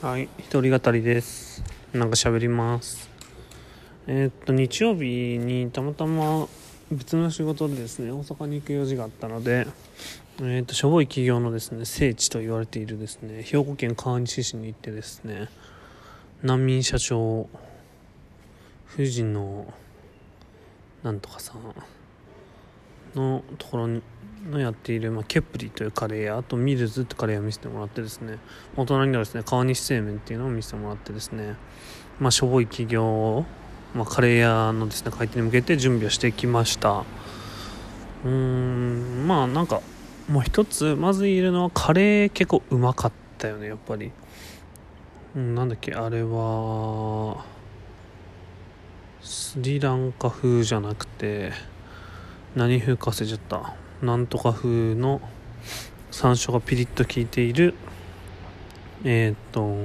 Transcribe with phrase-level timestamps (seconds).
[0.00, 1.64] はい、一人語りです。
[1.92, 3.10] なんか喋ります。
[4.06, 6.46] えーっと、日曜日にたまたま
[6.92, 9.66] 別の仕事でですね、大阪に行く用事があったので、
[10.38, 15.48] えーっと、しょぼい企業のですね、聖地と言われているですね、兵庫県川西市に行ってですね、
[16.44, 17.48] 難民社長、
[18.94, 19.66] 富士の、
[21.02, 24.02] なんとかさんのところに、
[24.50, 28.38] のやっている、まあ、ケプリというカレー屋あとミルズってカレー屋見せてもらってですね
[28.76, 31.56] お隣にはですね川西製麺っていうのを見せてもらってですね
[32.20, 33.46] まあしょぼい企業を、
[33.94, 37.04] まあ、カレー屋のですね開店に向けて準備をしてきました。
[38.24, 39.80] うーんまあなんか
[40.28, 44.10] もう一つまず言えるのはカレー結構うまかったよねやっぱり、
[45.36, 47.44] うん、なんだっけあれは
[49.22, 51.52] スリランカ風じゃなくて
[52.56, 53.74] 何風か忘れちゃった。
[54.02, 55.20] なんとか風の
[56.10, 57.74] 山椒がピリッと効いている
[59.04, 59.76] えっ、と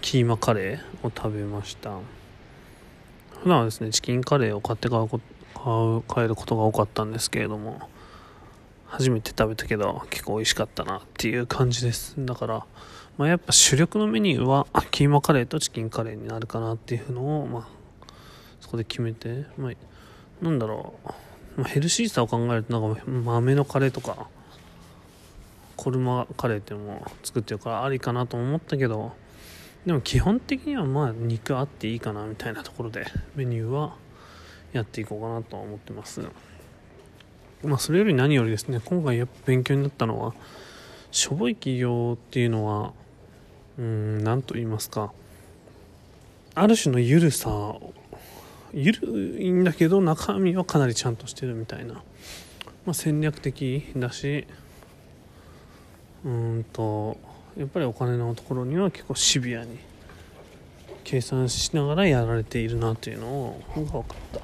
[0.00, 1.98] キーマカレーを食べました。
[3.42, 7.80] 普段はですねチキンカレーを買って買う買う買えることが多かったんですけれども
[8.86, 12.14] 初めて食べたけど結構美味しかったなっていう感じです。
[12.18, 12.66] だから、
[13.16, 17.68] まあ、やっぱ主力のメニューはキーマカレーとチキンカレーになるかなっていうのを、まあ、
[18.60, 19.72] そこで決めて、まあ、
[20.44, 21.31] なんだろう。
[21.66, 24.28] ヘルシーさを考えるとなんか豆のカレーとか
[25.76, 29.12] コルマカレーっていうのも作ってるからありかなと思ったけど
[29.84, 33.94] でも基本的にはまあ肉あっていいかなみたいなところでメニューは
[34.72, 36.22] やっていこうかなと思ってます。
[37.62, 40.34] まあそれより何よりですね今回やっぱ勉強になったのは
[41.10, 42.92] しょぼい企業っていうのは
[43.78, 45.12] うん何と言いますか
[46.54, 47.76] ある種の緩さ
[48.74, 52.00] ゆるいんだけど中身はかなりちゃんとしてるみたいな、ま
[52.88, 54.46] あ、戦略的だし
[56.24, 57.18] うんと
[57.56, 59.78] やっぱりお金のところには結構シビアに
[61.04, 64.40] 計算しながらやられているなというのを分かった。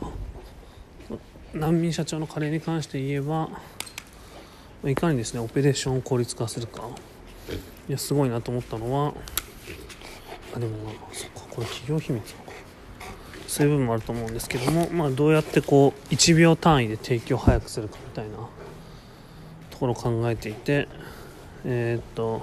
[1.55, 3.49] 難民社長のカレーに関して言えば
[4.85, 6.83] いかにですねオペレーションを効率化するか。
[7.89, 9.15] いやすごいなと思ったのは
[10.55, 12.48] あでもそっかこれ企業秘密か。
[13.49, 18.37] そういう部分もあると思うんですけども、まあ、どうやってこう1秒単位で提供を早くするかみたいな
[19.71, 20.87] ところを考えていて
[21.65, 22.43] えーっと、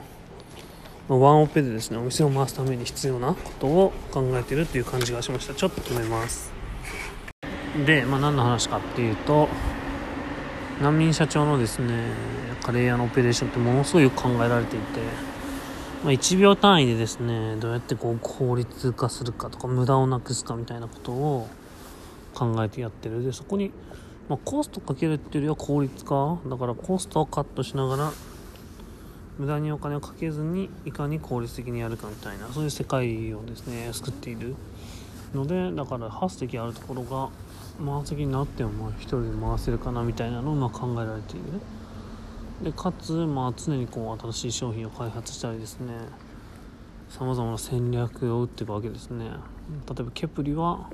[1.08, 5.54] まワンオペでですねお店を回すために必要なことを考えてるっていう感じがしました。
[5.54, 6.52] ちょっと止めます。
[7.86, 9.50] で、まあ、何の話かっていうと
[10.82, 12.10] 難民社長のですね
[12.62, 14.86] カレー屋のオペレーションってものすごいよく考えられていて
[16.06, 21.48] まあ、1秒単位でですねどうやってこう効率化するかとか無駄をなくすかみたいなことを
[22.36, 23.24] 考えてやってる。
[23.24, 23.72] でそこに、
[24.30, 26.38] まあ、コストかけるっていうよりは効率化。
[26.46, 28.12] だからコストをカットしながら
[29.40, 34.54] 無駄にお金をかけずにいかに効率的にやるかみたいなそういう世界をですね作っている
[35.34, 37.30] のでだから8席あるところが
[37.84, 41.60] 満席になってもまあ1人で回せるかなみたいなのをま考えられている。
[42.62, 45.94] でかつ、まあ、常にこう新しい商品を開発したりですね。
[47.10, 49.26] さまざまな戦略を打っていくわけですね。
[49.26, 50.90] 例えばケプリは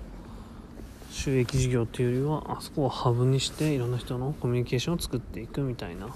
[1.11, 6.07] 収益事業っていうよりはあそこをハブにしていろんな人のコミュニケーションを作っていくみたいな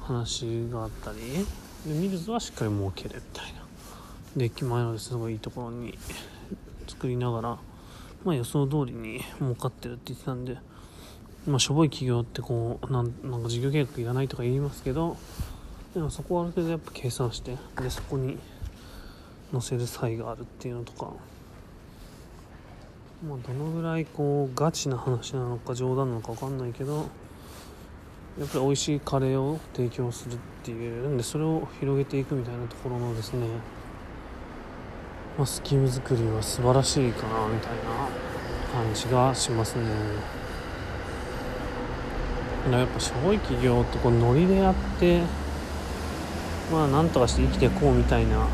[0.00, 1.18] 話があったり。
[1.86, 3.64] でミルズはしっかり儲けるみたいな。
[4.36, 5.96] で駅前のですごいいいところに
[6.88, 7.58] 作りながら、
[8.24, 10.58] まあ、予想通りに儲かってるって言ってたんで
[11.46, 15.16] まあ、しょぼい企業ってこうなんなんか事業計画いらないとか言いますけど
[15.92, 18.38] でもそこはある程度やっぱ計算してでそこに
[19.52, 21.12] 載せる際があるっていうのとか、
[23.28, 27.08] まあ、どのぐらいこうガチな話なのか冗談なのか分かんないけど
[28.38, 33.46] やっぱり美味しいカレーを提供するっていうんでそれを広げていくみたいなところのですね、
[35.36, 38.08] まあ、スキーム作りは素晴らしいかなみたいな
[38.72, 40.43] 感じがしますね。
[42.70, 45.22] やっぱしょぼい企業ってこうノリでやって
[46.72, 48.48] まあなんとかして生きていこうみたいな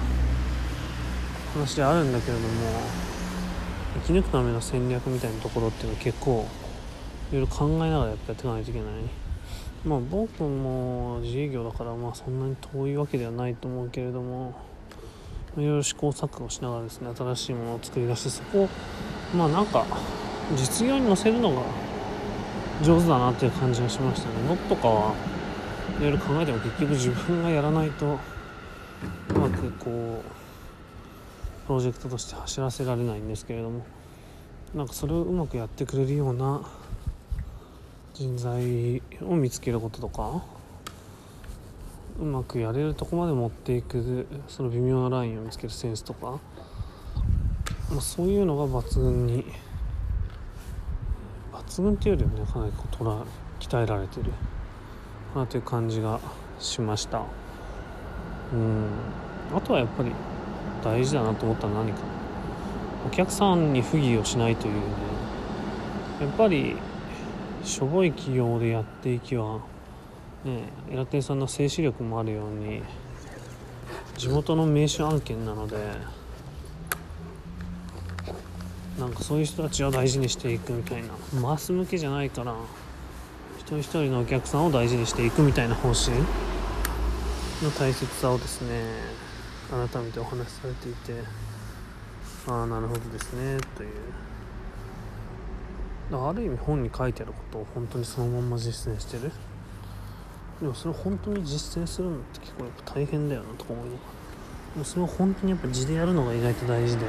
[1.54, 2.48] 話であるんだけれども
[4.07, 6.47] 生き抜くための戦略みたいなところっていうのは結構
[7.30, 8.89] いろいろ考えながらやってやっていかないといけない。
[9.84, 14.54] まあ僕も自営業だからまあそんなに遠いわけではないと思うけれども
[15.56, 18.68] いろいろ試行錯誤しながらですね新しいものを作り出してそこを
[19.34, 19.86] まあなんか
[20.54, 21.63] 実用に乗せるのが
[22.82, 24.34] 上手だなっていう感じがしましたね。
[24.48, 25.15] ノットかは
[25.98, 28.18] いろいろ考えても結局自分がやらないと
[29.30, 33.84] うまくこうプロジェクトとして走らせられないんですけれども
[34.74, 36.62] なんかそれをうまくやってくれるような
[38.15, 40.42] 人材を見つけることとか
[42.18, 46.38] うまくやれるとこまで持っていくその微妙なラインを見つけるセンスとか、
[47.91, 49.44] まあ、そういうのが抜群に
[51.70, 53.24] 抜群っていうよりもねかなりこうら
[53.60, 54.32] 鍛えられてる。
[55.36, 56.18] なという感じが
[56.58, 57.22] しました。
[58.52, 58.88] うん。
[59.54, 60.10] あとはやっぱり
[60.82, 62.00] 大事だなと思ったのは何か。
[63.06, 64.80] お客さんに不義をしないというね。
[66.20, 66.76] やっぱり
[67.62, 69.60] しょぼい企業でやっていきは
[70.44, 72.82] ねエラテンさんの静止力もあるように
[74.16, 75.76] 地元の名手案件なので
[78.98, 81.09] なんかそういう人たちを大事にしていくみたいな。
[81.41, 82.54] マス向けじゃないから
[83.59, 86.16] 一人一人のお客さんを大事にしていくみたいな方針
[87.63, 88.83] の大切さをですね
[89.71, 91.15] 改めてお話しされていて
[92.48, 93.91] ああなるほどですねという。
[96.13, 99.31] ある意味本に書いてあることを本当にそのまんま実践してる。
[100.60, 103.97] でもそれ本当に実践するのって結構やっぱ大変だよなとか思いなが
[104.78, 107.04] らそれを本当にやっぱ字でやるのが意外と大事で。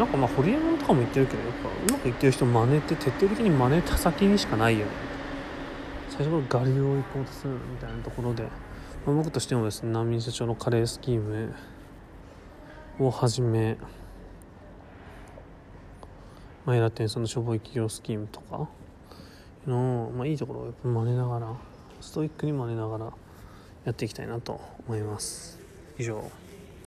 [0.00, 4.92] なんかまあホリエモンとかも言ってるけどやっぱうまくいってる人真似って徹底的に真似た先にしかないよね。
[6.08, 8.44] 最初から我流を行こうとするみたいなところで、
[9.04, 11.54] まあ、僕としてもですね難民社長のカレースキーム
[12.98, 13.76] をはじめ
[16.64, 18.70] マイラテンそのしょぼい企業スキームとか
[19.66, 21.54] の、まあ、いいところをやっぱ真似ながら
[22.00, 23.12] ストイックに真似ながら
[23.84, 25.58] やっていきたいなと思います。
[25.98, 26.49] 以上。